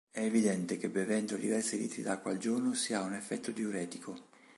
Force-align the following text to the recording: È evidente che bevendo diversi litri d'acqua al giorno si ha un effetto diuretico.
È 0.09 0.19
evidente 0.19 0.77
che 0.77 0.89
bevendo 0.89 1.35
diversi 1.35 1.77
litri 1.77 2.01
d'acqua 2.01 2.31
al 2.31 2.39
giorno 2.39 2.73
si 2.73 2.95
ha 2.95 3.03
un 3.03 3.13
effetto 3.13 3.51
diuretico. 3.51 4.29